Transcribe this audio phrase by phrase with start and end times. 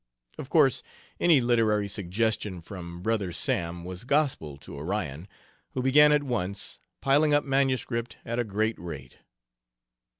[0.39, 0.81] Of course,
[1.19, 5.27] any literary suggestion from "Brother Sam" was gospel to Orion,
[5.73, 9.17] who began at once piling up manuscript at a great rate.